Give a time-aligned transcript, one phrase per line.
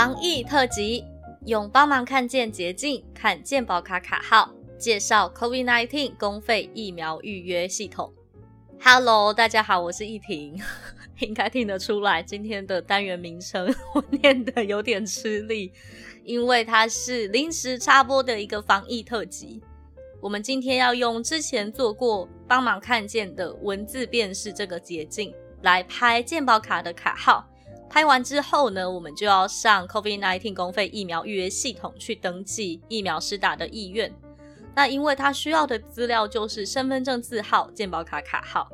[0.00, 1.04] 防疫特辑，
[1.44, 8.10] 用帮忙看见捷径，看健保卡卡号，介绍 COVID-19 公费疫苗预约系统。
[8.82, 10.58] Hello，大家好，我是依婷，
[11.20, 15.70] 应该听得出来，今天的单元名称 我念的有点吃力，
[16.24, 19.62] 因为它是临时插播的一个防疫特辑。
[20.22, 27.46] 我们今天要用之前做过帮忙看见的文字辨识这个捷径来拍健保卡的卡号。
[27.90, 34.14] 拍完之后呢，我们就要上 COVID-19 公费疫苗预约系统去登记疫苗施打的意愿。
[34.76, 38.70] 那因为它需要的资料就是身份证字号、健保卡卡号。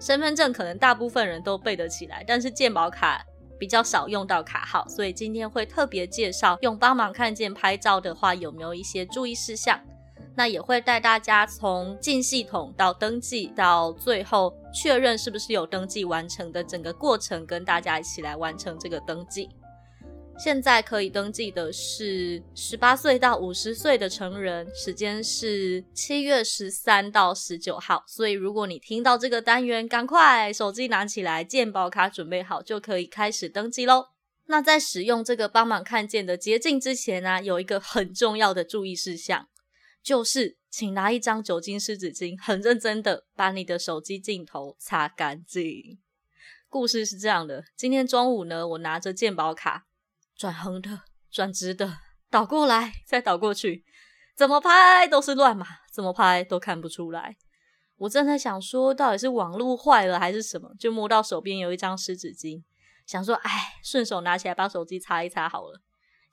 [0.00, 3.24] 身份证可能大部分人都背得起来，但是健保卡
[3.56, 9.80] 比较少用到卡号，所以今天会特别介绍用帮忙看见拍照的话有没有一些注意事项。
[10.36, 19.48] 那也会带大家从进系统到登记，到最后确认是不是有登记完成的整个过程，跟大家一起来完成这个登记。
[20.38, 28.04] 现在可以登记的是十八岁到五十岁的成人，时间是七月十三到十九号。
[28.06, 34.08] 所以如果你听到这个单元，赶快手机拿起来，健保卡准备好，就可以开始登记喽。
[34.48, 39.48] 那在使用这个帮忙看见的捷径之前呢，有一个很重要的注意事项。
[40.06, 45.98] 就是，请拿一张酒精湿纸巾，很认真的把你的手机镜头擦干净。
[46.68, 49.88] 故事是这样的：今天中午呢，我拿着健保卡，
[50.36, 51.98] 转横的，转直的，
[52.30, 53.84] 倒过来，再倒过去，
[54.36, 57.36] 怎么拍都是乱码，怎么拍都看不出来。
[57.96, 60.70] 我正在想说，到底是网络坏了还是什么？
[60.78, 62.62] 就摸到手边有一张湿纸巾，
[63.04, 63.50] 想说，哎，
[63.82, 65.82] 顺手拿起来把手机擦一擦好了。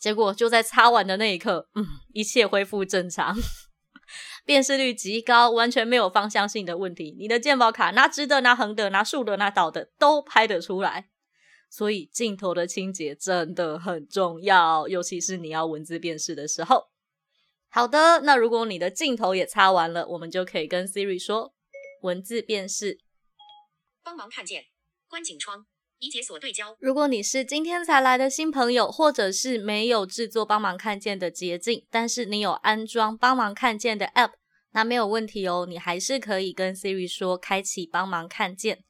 [0.03, 3.33] 结果就在擦完的那一刻，嗯，一切恢复正常，
[4.43, 7.15] 辨识率极高，完全没有方向性的问题。
[7.17, 11.07] 你的鉴宝卡拿直的、拿横的、拿竖的、拿倒的都拍得出来。
[11.69, 16.87] 所以镜头的清洁真的很重要，尤其是你要文字辨识的时候。
[17.69, 21.53] 好的，那如果你的镜头也擦完了，我们就可以跟 Siri 说
[22.01, 22.99] 文字辨识，
[24.03, 24.65] 帮忙看见，
[25.07, 25.65] 关景窗。
[26.03, 26.75] 已解锁对焦。
[26.81, 34.31] 如果你是今天才来的新朋友，或者是没有制作帮忙看见的捷径，但是你有安装帮忙看见的 App，
[34.73, 35.65] 那没有问题哦。
[35.67, 38.83] 你还是可以跟 Siri 说开启帮忙看见，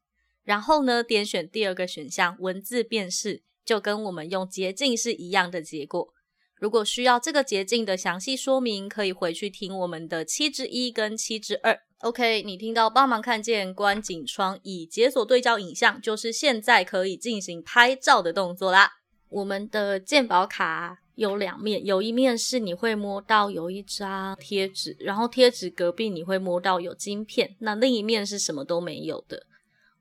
[0.44, 6.12] 然后呢点选第二个选项文字辨识，就跟我们用捷径是一样的结果。
[6.56, 11.78] 如果需要这个捷径的详细说明，可以回去听我们的七之一跟七之二。
[12.04, 18.92] OK，你听到帮忙看见关景窗已解锁对焦影像，就是现在可以进行拍照的动作啦。
[19.30, 29.46] 我们的健保卡有两面，有一面是你会摸到有一张贴纸，然后贴纸隔壁你会摸到有晶片，那另一面是什么都没有的。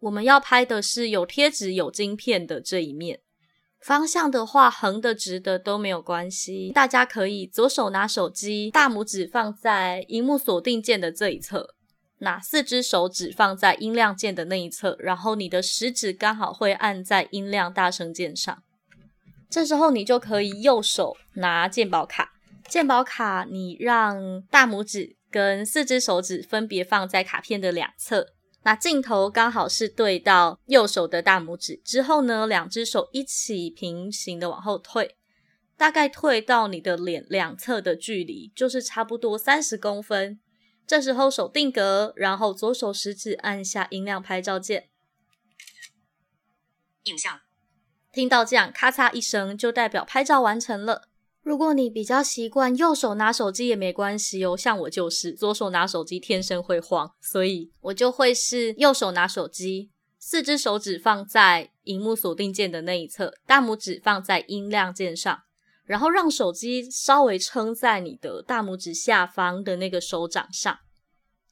[0.01, 3.21] 我们要拍的是有贴纸、有晶片的这一面。
[3.81, 6.73] 方向的话，横的、直的都没有关系。
[6.73, 11.77] 大家可以左手拿手机，大拇指放在荧幕锁定键的这一侧。
[12.25, 18.63] 那四只手指放在音量键的那一侧，然后你的食指刚好会按在音量大声键上。
[19.51, 22.31] 这时候你就可以右手拿健保卡，
[22.69, 28.29] 健保卡你让大拇指跟四只手指分别放在卡片的两侧，
[28.63, 31.83] 那镜头刚好是对到右手的大拇指。
[31.85, 35.17] 之后呢，两只手一起平行的往后退，
[35.77, 40.39] 大概退到你的脸两侧的距离，就是差不多三十公分。
[40.87, 44.89] 这时候手定格，然后左手食指按下音量拍照键，
[47.05, 47.41] 影像
[48.13, 51.09] 听到这样咔嚓一声，就代表拍照完成了。
[51.43, 65.43] 如果你比较习惯右手拿手机也没关系哦，像我就是左手拿手机天生会晃，所以我就会是右手拿手机，四只手指放在荧幕锁定键的那一侧，大拇指放在音量键上。
[65.85, 70.79] 然后让手机稍微撑在你的大拇指下方的那个手掌上，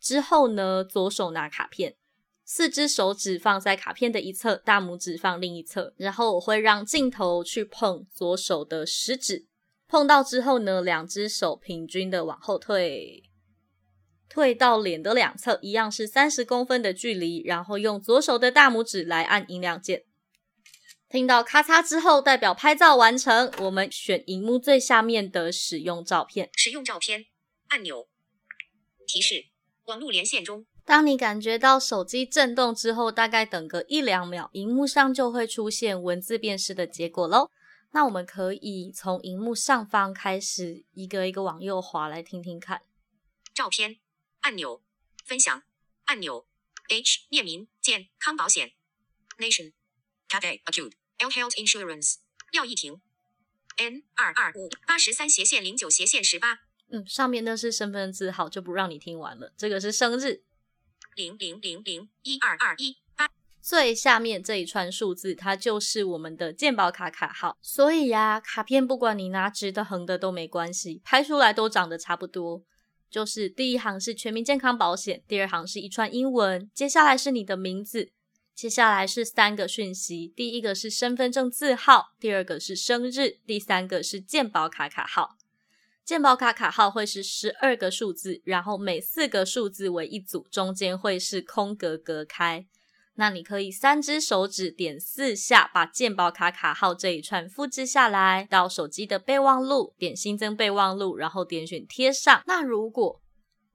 [0.00, 1.96] 之后呢，左手拿卡片，
[2.44, 5.94] 四只手指放在卡片的一侧，大拇指放另一侧。
[5.96, 9.46] 然后我会让镜头去碰左手的食指，
[9.88, 13.24] 碰到之后呢，两只手平均的往后退，
[14.28, 17.42] 退到脸的两侧，一样是三十公分的距离。
[17.42, 20.04] 然后用左手的大拇指来按音量键。
[21.10, 23.52] 听到咔嚓之后，代表拍照完成。
[23.58, 26.48] 我们选荧幕最下面的使用照片。
[26.54, 27.26] 使用照片
[27.66, 28.08] 按钮。
[29.08, 29.46] 提示：
[29.86, 30.64] 网络连线中。
[30.84, 37.50] 当你感觉到手机震动之后，大概等个一两秒，荧幕上就会出现文字辨识的结果喽。
[37.90, 42.82] 那我们可以从荧幕上方开始，一个一个往右滑，来听听看。
[43.52, 43.96] 照片
[44.42, 44.80] 按钮。
[45.24, 45.62] 分享
[46.04, 46.46] 按钮。
[46.88, 48.74] H 面名健康保险。
[49.38, 49.72] Nation
[50.28, 52.16] Cathay Acute L Health Insurance
[52.50, 53.00] 廖一婷。
[53.76, 56.60] N 二二五八十三斜线零九斜线十八。
[56.90, 59.52] 嗯，上面那是身份证号，就不让你听完了。
[59.56, 60.42] 这个是生日。
[61.14, 63.28] 零零零零一二二一八。
[63.60, 67.58] 最下面这一串数字，它就是我们的健保卡卡号。
[67.60, 72.64] 所以呀，卡片不管你拿直的、横的都没关系，拍出来都长得差不多。
[73.10, 78.10] 就是第一行是全民健康保险，第二行是一串英文，接下来是你的名字，
[78.60, 85.38] 接下来是三个讯息，第一个是身份证字号，第二个是生日，第三个是健保卡卡号。
[86.04, 92.66] 健保卡卡号会是十二个数字，然后每四个数字为一组，中间会是空格隔开。
[93.14, 102.42] 那你可以三只手指点四下，把健保卡卡号这一串复制下来到手机的备忘录，点新增备忘录，然后点选贴上。
[102.44, 103.22] 那如果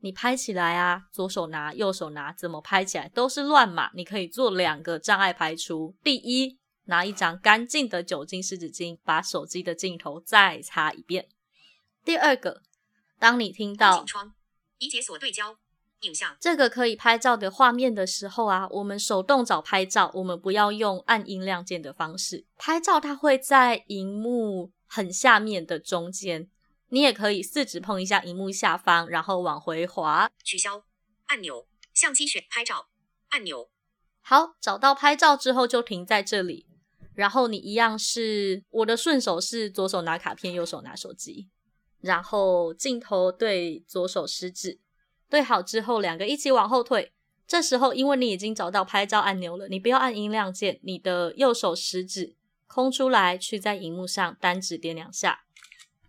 [0.06, 5.96] 你拍起来啊，左手拿，右手拿，怎么拍起来都是乱码，你可以做两个障碍排除。
[6.04, 11.28] 第一，拿一张干净的酒精湿纸巾，把手机的镜头再擦一遍。
[12.04, 12.62] 第二个，
[13.18, 14.06] 当你听到
[14.78, 15.58] 已解锁对焦。
[16.02, 26.52] 影像这个可以拍照的画面的时候啊，我们手动找拍照，我们不要用按音量键的方式拍照，它会在荧幕很下面的中间。
[26.96, 30.30] 你也可以四指碰一下荧幕下方，然后往回滑。
[30.46, 30.86] 取消
[31.26, 32.88] 按钮，相机选拍照
[33.32, 33.70] 按钮。
[34.22, 36.66] 好，找到拍照之后就停在这里，
[37.14, 41.50] 然后你一样是我的顺手是左手拿卡片，右手拿手机，
[42.00, 44.80] 然后镜头对左手食指。
[45.30, 47.12] 对好之后，两个一起往后退。
[47.46, 52.38] 这时候，因为你已经找到拍照按钮了，你不要按音量键，你的右手食指
[52.68, 55.42] 空出来，去在荧幕上单指点两下。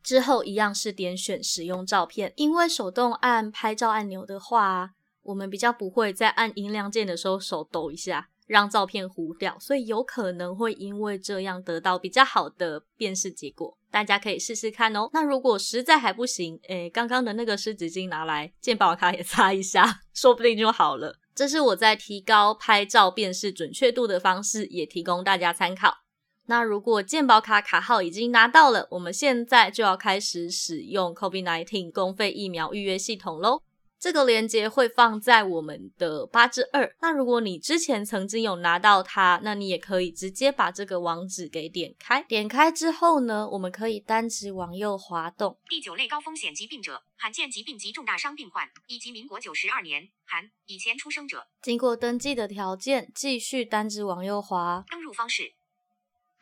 [0.06, 2.32] 之后一样是点选使用照片。
[2.37, 4.93] 因为手动按拍照按钮的话，
[5.25, 13.76] 我们比较不会在按音量键的时候手抖一下，让照片糊掉，所以有可能会因为这样得到比较好的辨识结果。
[13.91, 15.08] 大家可以试试看哦。
[15.12, 21.19] 那如果实在还不行，诶，刚刚的那个湿纸巾拿来健保卡也擦一下， 说不定就好了。
[21.35, 26.06] 这是我在提高拍照辨识准确度的方式，也提供大家参考。
[26.46, 33.62] 那如果健保卡卡号已经拿到了，我们现在就要开始使用 COVID-19 公费疫苗预约系统喽。
[33.98, 36.94] 这个链接会放在我们的八之二。
[37.00, 42.22] 那如果你之前曾经有拿到它，那你也可以直接把这个网址给点开。
[42.25, 45.58] 点开之后呢，我们可以单指往右滑动。
[45.69, 51.48] 第九类高风险疾病者、罕见疾病及重大伤病患，以及民国九十二年含以前出生者。
[51.62, 54.84] 经过登记的条件，继续单指往右滑。
[54.90, 55.54] 登录方式：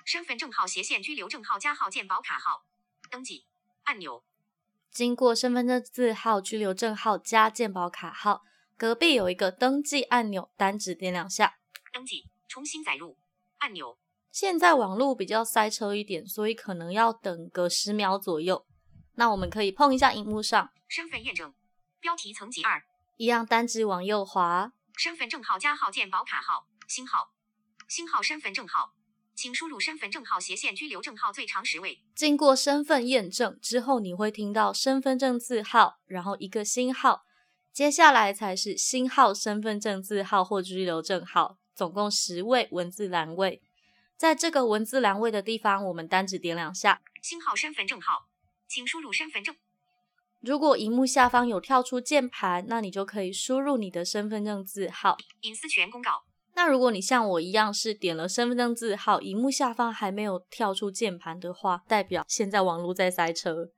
[0.05, 2.65] 身份证号斜线居留证号加号健保卡号。
[3.11, 3.45] 登记
[3.85, 4.25] 按钮。
[4.91, 8.43] 经过身份证字号、居留证号加健保卡号，
[8.77, 11.57] 隔壁有一个登记按钮，单指点两下。
[11.93, 13.17] 登记，重新载入
[13.59, 13.99] 按钮。
[14.31, 18.67] 现在网络比较塞车一点，所以可能要等个十秒左右。
[19.15, 21.55] 那我们可以碰一下荧幕上身份验证
[22.01, 22.83] 标题层级二，
[23.17, 24.73] 一样单指往右滑。
[24.97, 27.33] 身份证号加号健保卡号星号
[27.89, 28.95] 星号身份证号。
[29.35, 32.01] 请输入身份证号斜线居留证号最长十位。
[32.15, 37.25] 经过身份验证之后，你会听到身份证字号，然后一个星号，
[37.73, 43.61] 接下来才是星号身份证字号或居留证号，总共十位文字栏位。
[44.17, 47.03] 在这个文字栏位的地方，我们单指点两下。
[47.21, 48.29] 星号身份证号，
[48.69, 49.57] 请输入身份证。
[50.41, 55.17] 如果荧幕下方有跳出键盘，那你就可以输入你的身份证字号。
[55.41, 56.25] 隐私权公告。
[56.57, 63.71] 那如果你像我一样是点了身份证字号，荧幕下方还没有跳出键盘的话，代表现在网络在塞车。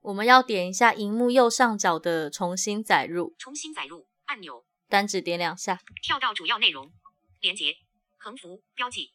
[0.00, 6.90] 我们要点一下荧幕右上角的重新载入，重新载入按钮，单指点两下，跳到主要内容，
[7.40, 7.74] 连接，
[8.16, 9.10] 横幅标记。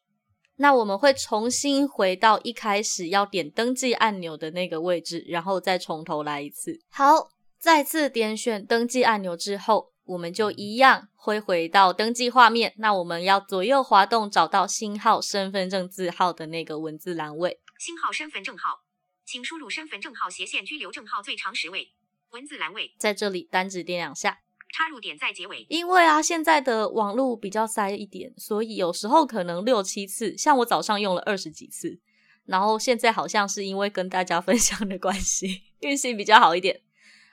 [0.57, 6.79] 那我们会重新回到一开始要点登记按钮的那个位置，然后再从头来一次。
[6.89, 9.94] 好，再次点选登记按钮之后。
[10.05, 17.59] 我们就一样会回到登记画面，那我们要左右滑动，找到星号身份证字号的那个文字栏位。
[17.79, 18.83] 星号身份证号，
[19.25, 21.93] 请输入身份证号斜线居留证号最长十位。
[22.31, 24.39] 文字栏位在这里，单指点两下。
[24.73, 25.65] 插入点在结尾。
[25.69, 31.99] 因为啊，现在的网络比较塞一点，所以有时候可能六七次，像我早上用了二十几次，
[32.45, 36.81] 然后现在好像是因为跟大家分享的关系，运行比较好一点。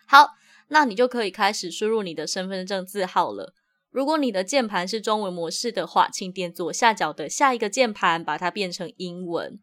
[0.07, 0.29] 好，
[0.73, 3.55] 那你就可以开始输入你的身份证字号了。
[3.91, 9.61] 如果你的键盘是中文模式的话，请点左下角的下一个键盘，把它变成英文。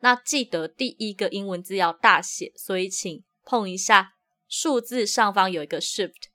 [0.00, 4.14] 那记得第一个英文字要大写，所以请碰一下
[4.48, 6.30] 数字上方有一个 Shift。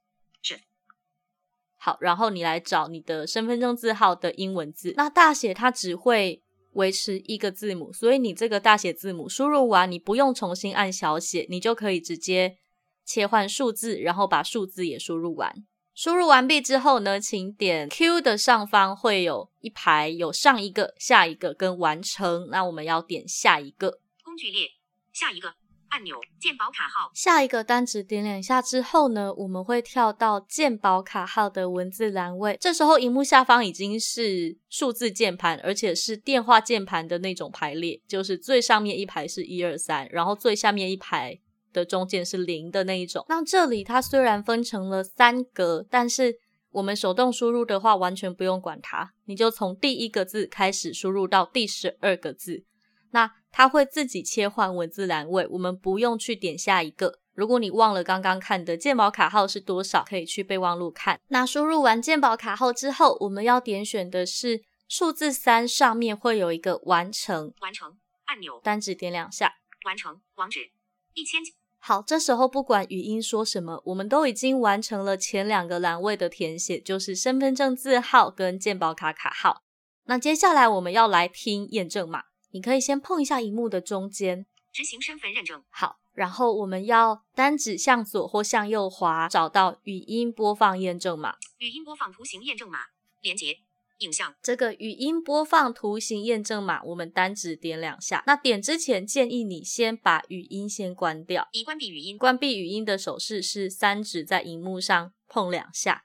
[1.77, 4.93] 好，然后你来找你的身份证字号的英文字。
[4.95, 6.41] 那大写它只会
[6.72, 12.57] 维持一个字母，所以你这个大写字母输入完，你不用重新按小写，你就可以直接
[13.05, 15.53] 切换数字，然后把数字也输入完。
[15.93, 22.50] 输入完毕之后呢，请点 Q 的上方会有一排有上一个、下一个跟完成。
[22.50, 24.67] 那我们要点下一个工具列，
[25.13, 25.53] 下一个。
[25.89, 32.57] 按钮鉴宝卡号，下一个单指点两下之后呢，我们会跳到鉴宝卡号的文字栏位。
[32.59, 41.39] 这时候，荧幕下方已经是数字键盘，而且是电话键盘的那种排列，就是最上面一排是一二三，然后最下面一排
[41.75, 43.25] 的中间是零的那一种。
[43.27, 46.38] 那这里它虽然分成了三格，但是
[46.72, 52.63] 我们手动输入的话，完全不用管它，你就从第一个字开始输入到第十二个字。
[53.12, 57.20] 那它会自己切换文字栏位，我们不用去点下一个。
[57.34, 61.20] 如果你忘了刚刚看的鉴宝卡号是多少，可以去备忘录看。
[61.27, 69.53] 那输入完鉴宝卡号之后，我们要点选的是数字三，上面会有一个完成完成按钮，单指点两下，
[69.86, 70.72] 完成网址
[71.13, 71.41] 一千。
[71.88, 79.62] 好，这时候不管语音说什么，我们都已经完成了前两个栏位的填写，就是身份证字号跟健保卡卡号。
[80.06, 82.24] 那接下来我们要来听验证码。
[82.54, 85.63] 你可以先碰一下荧幕的中间，执行身份认证。
[85.70, 91.36] 好，然后我们要单指向左或向右滑，找到语音播放验证码。
[91.60, 92.80] 语音播放图形验证码，
[93.22, 93.60] 连接
[94.00, 94.34] 影像。
[94.42, 98.24] 这个语音播放图形验证码，我们单指点两下。
[98.28, 101.48] 那点之前建议你先把语音先关掉。
[101.52, 102.18] 已关闭语音。
[102.18, 106.04] 关闭语音的手势是三指在荧幕上碰两下。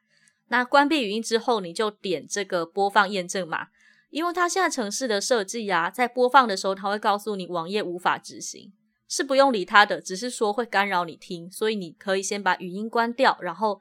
[0.48, 3.68] 那关闭语音之后，你就点这个播放验证码。
[4.10, 8.72] 因为它现在城市的设计呀，在播放的时候，它会告诉你网页无法执行，
[9.06, 13.80] 是不用理它的，只是说会干扰你听，所以你可以先把语音关掉，然后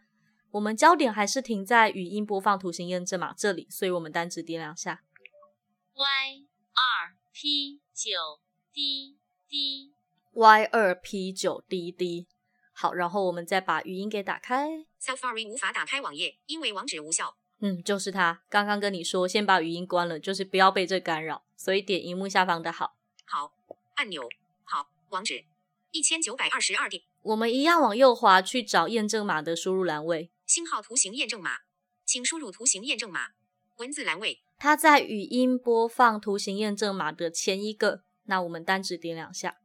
[0.52, 5.04] 我们焦点还是停在语音播放图形验证码这里，所以我们单指点两下
[5.94, 6.04] ，Y
[6.74, 8.40] 二 P 九
[8.74, 9.94] D D
[10.34, 12.28] Y 二 P 九 D D，
[12.74, 17.36] 好，然后我们再把语音给打开，Safari 无法打开网页，因为网址无效。
[17.60, 18.42] 嗯，就是它。
[18.50, 21.44] 刚刚跟你说，先把语音关了，就是不要被这干扰。
[21.58, 23.52] 所以点荧幕下方的好，好
[23.96, 24.30] 按钮，
[24.64, 25.44] 好网址
[25.92, 27.04] 一千九百二十二点。
[27.22, 31.58] 我们一样往右滑去找验证码的输入栏位，星号图形验证码，
[32.04, 33.28] 请输入图形验证码
[33.78, 34.40] 文字栏位。
[34.58, 39.58] 它在语音播放图形验证码的前一个，那我们单指点两下。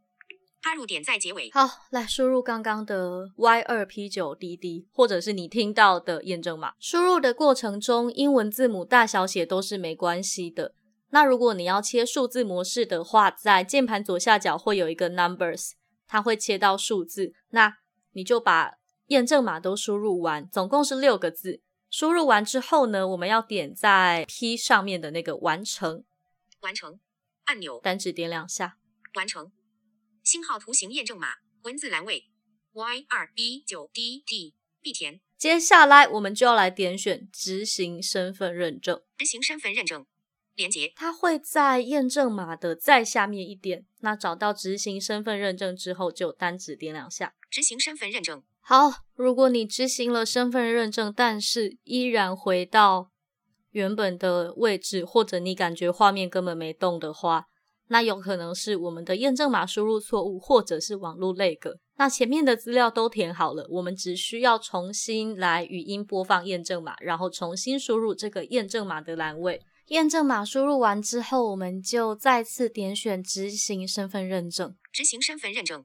[0.60, 1.50] 插入点在结尾。
[1.54, 6.74] 好，来输入刚刚的 Y 二 P 九 D D，或者是你听到的验证码。
[6.78, 10.74] 输入的过程中，英文字母大小写都是没关系的。
[11.08, 15.70] 那如果你要切数字模式的话，在键盘左下角会有一个 Numbers，
[16.06, 17.32] 它会切到数字。
[17.48, 17.78] 那
[18.12, 18.74] 你就把
[19.08, 21.62] 验证码都输入完，总共是六个字。
[21.90, 26.04] 输入完之后呢，我们要点在 P 上面的那个完成，
[26.60, 26.98] 完成
[27.44, 28.78] 按钮，单指点两下，
[29.14, 29.52] 完成。
[30.22, 31.28] 星号图形验证码
[31.62, 32.24] 文字栏位
[32.72, 35.20] Y 二 B 九 D D 必填。
[35.36, 39.02] 接下来我们就要来点选执行身份认证。
[39.18, 40.06] 执行身份认证
[40.54, 43.86] 连接，它会在验证码的再下面一点。
[44.00, 47.34] 那找到执行身份认证之后，就单指点两下。
[47.50, 48.42] 执行身份认证。
[48.66, 53.10] 好，如果你执行了身份认证，但是依然回到
[53.72, 57.44] 原本的位置，或者你感觉画面根本没动的话。
[57.88, 61.76] 那有可能是我们的验证码输入错误，或者是网络类个。
[61.98, 69.60] 那前面的资料都填好了，我们只需要重新来语音播放验证码，然后重新输入这个验证码的栏位。
[69.88, 74.74] 验证码输入完之后，我们就再次点选执行身份认证。
[74.90, 75.84] 执行身份认证。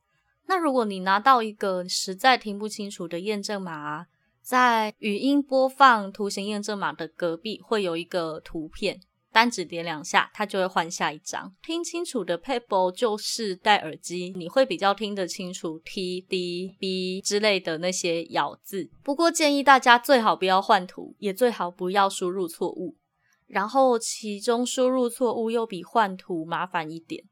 [0.50, 4.08] 那如果你拿到一个实在听不清楚的验证码，
[4.42, 9.00] 在语音播放图形验证码的隔壁会有一个图片。
[9.32, 11.54] 单指点两下，它就会换下一张。
[11.62, 18.90] 听清楚的 people 就是戴耳机，你会比较听得清楚 t、d、b 之类的那些咬字。
[19.04, 22.98] 不过建议大家最好不要换图，也最好不要输入错误。
[23.46, 27.24] 然后其中输入错误又比换图麻烦一点，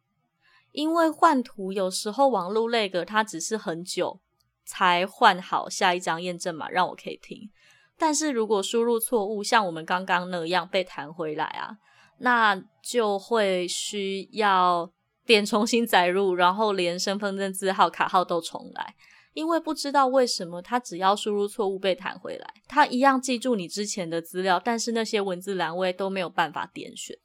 [0.71, 4.19] 因为换图有时候网络那个它只是很久
[4.65, 7.49] 才换好下一张验证码让我可以听。
[7.97, 11.77] 但是如果输入错误，像我们刚刚那样被弹回来啊，
[12.19, 14.91] 那就会需要
[15.25, 18.95] 点重新载入，然后连身份证字号、卡号都重来。
[19.33, 27.15] 因为不知道为什么，它只要输入错误被弹回来，它一样记住你之前的资料，但是那些文字栏位都没有办法点选，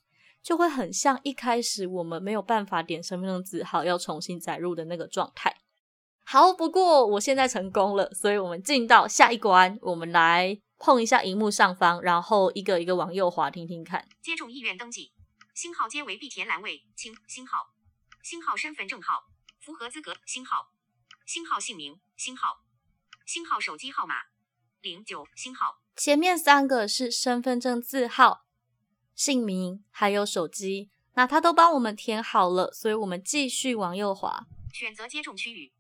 [0.43, 5.57] 就会很像一开始我们没有办法点身份证字号要重新载入的那个状态。
[6.25, 14.09] 好，不过我现在成功了，所以我们进到下一关，我们来碰一下荧幕上方，然后一个一个往右滑，听听看。
[14.21, 15.13] 接种意愿登记，
[15.55, 17.75] 星号皆为必填栏位，请星号，
[18.23, 19.25] 星号身份证号，
[19.61, 20.73] 符合资格，星号。
[21.25, 22.63] 星号姓名，星号，
[23.25, 24.17] 星号手机号码，
[24.81, 25.77] 零九星号。
[25.97, 28.42] 前面三个是身份证字号、
[29.15, 35.73] 姓名还有手机，那它都帮我们填好了，所以我们继续往右滑，选择接种区域，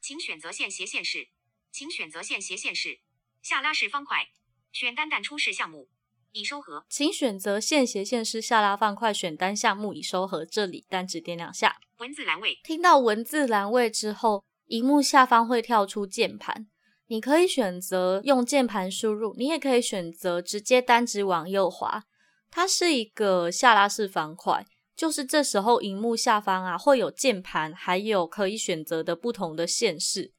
[0.00, 1.28] 请选择县斜线市，
[1.70, 3.00] 请选择县斜线市，
[3.42, 4.28] 下拉式方块，
[4.72, 5.88] 选单弹出示项目
[6.32, 11.80] 已收合，请选择线斜线市下拉方块，选单项目已收合，这里单指点两下。
[11.98, 16.68] 文字栏位，听到文字栏位之后，荧幕下方会跳出键盘，
[17.08, 22.04] 你可以选择用键盘输入，你也可以选择直接单指往右滑。
[22.50, 24.66] 它是一个下拉式方块，
[24.96, 30.32] 就是这时候荧幕下方啊会有键盘，还有可以选择的不同的县市。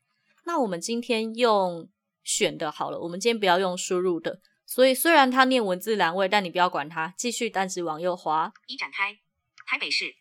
[0.45, 1.89] 那我们今天用
[2.23, 4.41] 选的好了，我们今天不要用输入的。
[4.65, 9.17] 所以虽然它念文字栏位，但你不要管它，继续单指往右滑，已展开。
[9.65, 10.15] 台北市、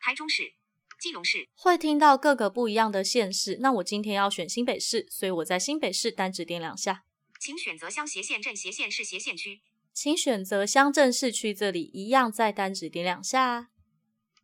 [0.00, 0.54] 台中市。
[1.00, 7.04] 基隆市会听到各个不一样的县市，那我今天要选新北市，所以我在新北市单指点两下。
[7.38, 9.60] 请选择乡斜县镇斜县市斜县区，
[10.00, 13.70] 请选择乡镇市区，这里一样再单指点两下。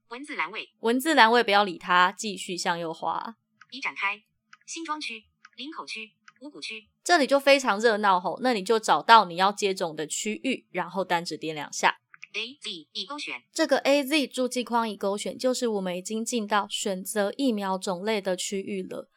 [0.09, 3.37] 文字栏位，文字栏位不要理它，继续向右滑。
[3.71, 4.21] 已展开。
[4.67, 12.01] 新庄区、林口区、五股区，这里就非常热闹吼，那你就找到你要接种的区域，然后单指点两下。
[12.33, 19.09] A Z 已勾选，这个 A Z 注记框已勾选，就是我们已经进到选择疫苗种类的区域了。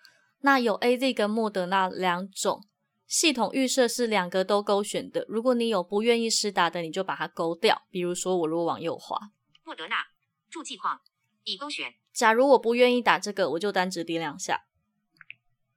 [0.42, 2.64] 那有 A Z 跟莫德纳两种，
[3.08, 5.26] 系统预设是两个都勾选的。
[5.30, 7.84] 如果你有不愿意施打的，你就把它勾掉。
[7.90, 9.32] 比如说我如果往右滑，
[9.64, 10.06] 莫德纳
[10.50, 11.00] 注记框
[11.44, 11.96] 已勾选。
[12.14, 14.66] 假如我不愿意打这个，我就单指点两下，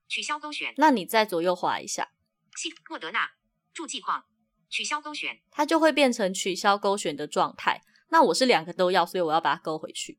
[0.08, 0.74] 取消勾选。
[0.76, 2.10] 那你再左右滑一下，
[2.56, 3.30] 系莫德纳
[3.72, 4.24] 注记框。
[4.68, 7.82] 取消勾选，它就会变成取消勾选的状态。
[8.10, 10.18] 那我是两个都要，所以我要把它勾回去。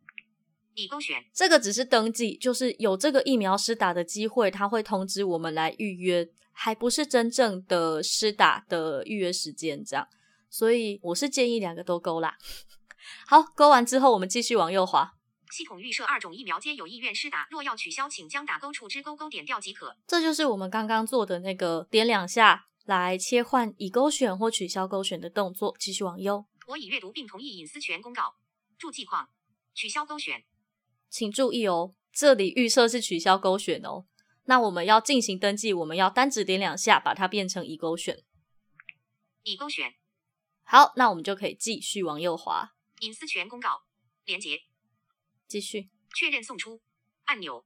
[0.74, 6.28] 已勾选，这个只是登记，就是有这个疫苗施打的机会，他会通知我们来预约，
[6.64, 10.08] 还不是真正的施打的预约时间这样。
[10.48, 12.38] 所以我是建议两个都勾啦。
[13.26, 15.14] 好，勾完之后，我们继续往右滑。
[15.50, 19.98] 系统预设二种疫苗皆有意愿施打，若要取消，请将打勾处之勾勾点掉即可。
[20.06, 22.68] 这就是我们刚刚做的那个点两下。
[22.86, 26.46] 来切换已勾选或取消勾选的动作，继续往右。
[26.66, 28.34] 我已阅读并同意隐私权公告。
[28.76, 29.30] 注记框
[29.76, 30.44] 取消勾选，
[31.08, 34.06] 请注意哦，这里预设是取消勾选哦。
[34.46, 38.24] 那我们要进行登记，我们要单指点两下，把它变成已勾选。
[39.44, 39.94] 已勾选，
[40.64, 42.74] 好，那我们就可以继续往右滑。
[43.00, 43.70] 隐私权公告
[44.26, 44.60] 连接，
[45.48, 46.82] 继续确认送出
[47.24, 47.66] 按钮，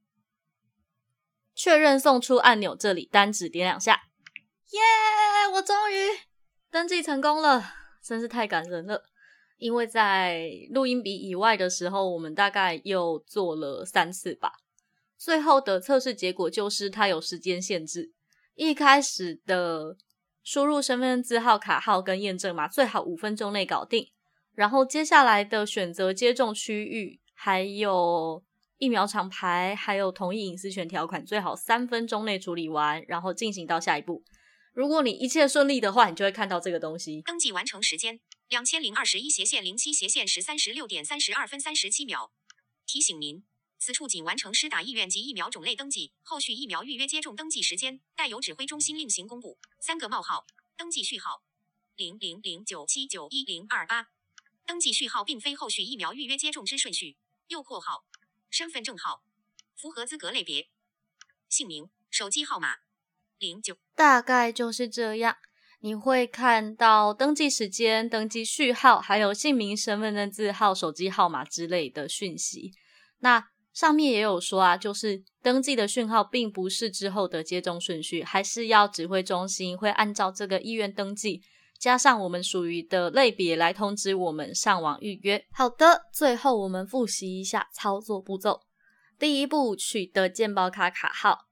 [1.54, 4.10] 确认送出按钮，这里单指点两下。
[4.72, 4.80] 耶！
[5.54, 5.96] 我终于
[6.72, 9.04] 登记成功了，真是太感人了。
[9.58, 14.52] 因为在录音笔以外的时候，我们大概又做了三次吧。
[15.18, 18.14] 最后的测试结果就是它有时间限制。
[18.56, 19.98] 一开始的
[20.44, 24.12] 输入身份证号、卡号跟验证码，最好五分钟内搞定。
[24.54, 28.44] 然后接下来的选择接种区域，还有
[28.78, 34.24] 疫苗厂牌，还有同意隐私权条款，最好三分钟内处理完，然后进行到下一步。
[34.74, 37.22] 如果你一切顺利的话，你就会看到这个东西。
[37.22, 42.32] 登记完成时间：两千零二十一斜线零七斜线十三十六点三十二分三十七秒。
[42.86, 43.44] 提醒您，
[43.86, 49.60] 此处仅完成施打意愿及疫苗种类登记，后续疫苗预约接种登记时间待由指挥中心另行公布。
[49.80, 51.44] 三个冒号，登记序号：
[51.96, 54.08] 零零零九七九一零二八。
[54.66, 57.18] 登记序号并非后续疫苗预约接种之顺序。
[57.46, 58.06] 右括号，
[58.50, 59.22] 身份证号，
[59.76, 60.68] 符合资格类别，
[61.48, 62.78] 姓名，手机号码。
[63.38, 65.38] 零九大概就是这样，
[65.82, 72.74] 你会看到登记时间、登记序号，还有姓名、身份证字号、手机号码之类的讯息。
[73.20, 81.42] 那上面也有说啊，就是登记的讯号并不是之后的接种顺序，还是要指挥中心会按照这个意愿登记，
[81.78, 85.46] 加上我们属于的类别来通知我们上网预约。
[85.52, 88.62] 好的，最后我们复习一下操作步骤：
[89.20, 91.50] 第一步，取得健保卡卡号。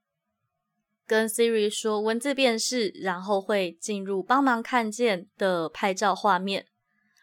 [1.05, 6.67] 跟 Siri 说文字辨识，然后会进入帮忙看见的拍照画面，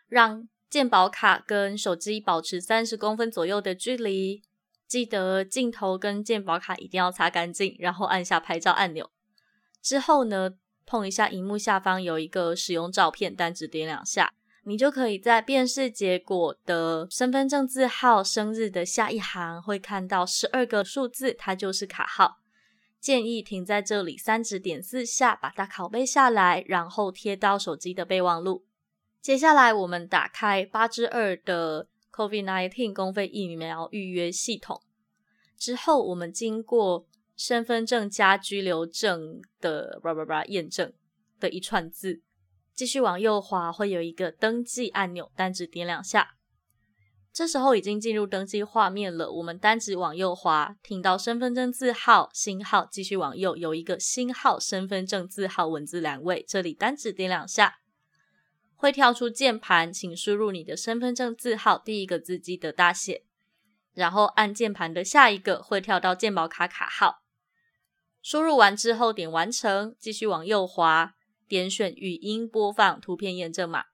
[0.06, 4.42] 让健保卡跟手机保持三十公分左右的距离。
[4.90, 9.08] 记得镜头跟健保卡一定要擦干净，然后按下拍照按钮。
[9.80, 10.50] 之后呢，
[10.84, 14.34] 碰一下荧幕下方有一个使用照片，单指点两下。
[14.64, 22.38] 你就可以在辨识结果的身份证字号、生日的下一行会看到十二个数字，它就是卡号。
[22.98, 28.64] 建议停在这里三指点四下，把它拷贝下来，然后贴到手机的备忘录。
[29.22, 31.86] 接下来我们打开八之二的
[32.20, 34.82] COVID-19 公费疫苗预约系统
[35.56, 40.92] 之后，我们经过身份证加居留证的叭叭叭验证
[41.38, 42.20] 的一串字。
[42.74, 46.36] 继续往右滑，会有一个登记按钮，单指点两下。
[47.32, 49.32] 这时候已经进入登记画面了。
[49.32, 57.78] 我们单指往右滑，听到身份证字号、星号，继续往右有一个星号身份证字号文字栏位，这里单指点两下，
[58.80, 63.24] 会跳出键盘，请输入你的身份证字号第一个字记得大写，
[63.92, 67.16] 然后按键盘的下一个会跳到健保卡卡号，
[68.22, 71.14] 输入完之后点完成，继续往右滑。
[71.46, 73.84] 点选语音播放图片验证码。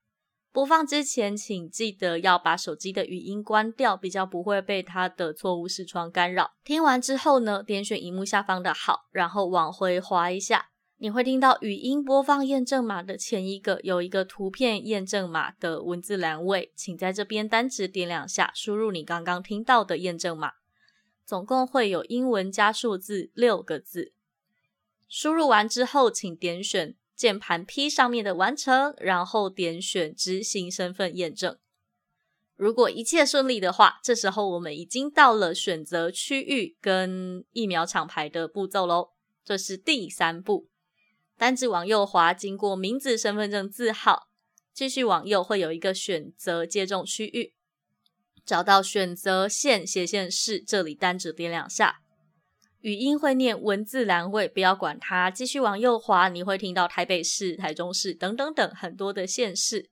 [0.53, 6.53] 播放之前，请记得要把手机的语音关掉，比较不会被它的错误视窗干扰。
[6.63, 10.69] 听完之后呢，点选荧幕下方的好，然后往回滑一下，
[10.99, 20.53] 你会听到语音播放验证码的前一个有一个图片验证码的文字栏位，请在这边单指点两下，输入你刚刚听到的验证码，
[21.25, 24.13] 总共会有英文加数字六个字。
[25.09, 26.97] 输入完之后，请点选。
[27.17, 31.57] 键盘 P 上面的完成，然后点选执行身份验证。
[32.57, 39.13] 如果一切顺利的话，这时候我们已经到了选择区域跟疫苗厂牌的步骤喽。
[39.43, 40.69] 这是第三步，
[41.39, 44.29] 单指往右滑，经过名字、身份证字号，
[44.73, 47.53] 继续往右会有一个选择接种区域，
[48.45, 52.01] 找到选择县斜线市，这里单指点两下。
[52.81, 59.91] 语音会念文字栏位，不要管它，继续往右滑，你会听到台北市、台中市等等等很多的县市。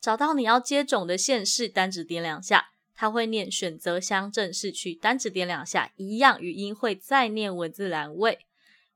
[0.00, 8.46] 找到你要接种的县市，单指点两下，它会念选择乡镇市区，单指点两下，一样语音会再念文字栏位。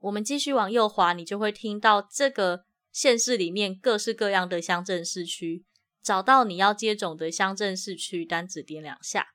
[0.01, 5.65] 我们继续往右滑，你就会听到这个县市里面各式各样的乡镇市区。
[6.03, 9.35] 找到你要接种的乡镇市区，单指点两下。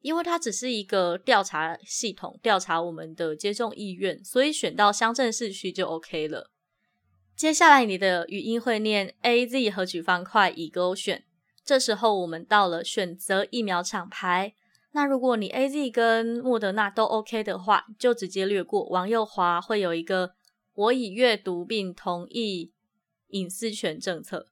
[0.00, 6.50] 因为它只是一个调查系统，调查我们的接种意愿，所以选到乡镇市区就 OK 了。
[7.36, 11.24] 接下来你的语音会念 A Z 和取方块已勾选，
[11.64, 14.54] 这时候我们到了选择疫苗厂牌。
[14.92, 20.32] 那如果你 A Z 跟莫德纳都 OK 的话，就直接略过，往右滑会有一个
[20.74, 22.72] 我已阅读并同意
[23.28, 24.48] 隐私权政策。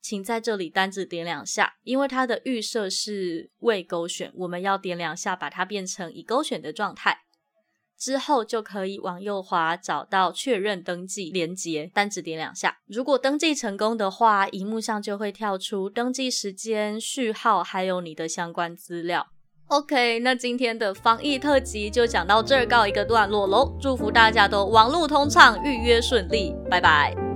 [0.00, 7.22] 请在这里单指点两下，因为它的预设是未勾选，我们要点两下把它变成已勾选的状态，
[7.98, 12.78] 之后就可以往右滑找到确认登记连接，单指点两下。
[12.86, 19.26] 如果登记成功的话，荧幕上就会跳出登记时间、序号，还有你的相关资料。
[19.68, 23.76] OK，那今天的防疫特辑就讲到这儿，告一个段落喽。
[23.78, 27.27] 祝福大家都网路通畅，预约顺利，拜拜。